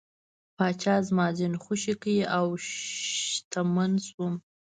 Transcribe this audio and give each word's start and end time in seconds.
پاچا 0.57 0.95
زما 1.07 1.27
زین 1.37 1.53
خوښ 1.63 1.83
کړ 2.01 2.17
او 2.37 2.47
شتمن 2.69 3.91
شوم. 4.07 4.33